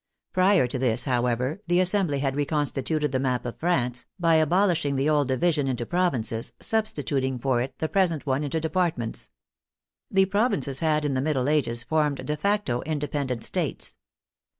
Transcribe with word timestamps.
Prior 0.33 0.65
to 0.65 0.79
this, 0.79 1.03
however, 1.05 1.61
the 1.67 1.79
Assembly 1.79 2.21
had 2.21 2.35
reconstituted 2.35 3.11
the 3.11 3.19
map 3.19 3.45
of 3.45 3.59
France, 3.59 4.07
by 4.19 4.33
abolish 4.33 4.83
ing 4.83 4.95
the 4.95 5.07
old 5.07 5.27
division 5.27 5.67
into 5.67 5.85
provinces, 5.85 6.53
substituting 6.59 7.37
for 7.37 7.61
it 7.61 7.77
the 7.77 7.87
present 7.87 8.25
one 8.25 8.43
into 8.43 8.59
departments. 8.59 9.29
The 10.09 10.25
provinces 10.25 10.79
had 10.79 11.05
in 11.05 11.13
the 11.13 11.21
middle 11.21 11.47
ages 11.47 11.83
formed 11.83 12.25
de 12.25 12.35
facto 12.35 12.81
independent 12.81 13.43
states. 13.43 13.97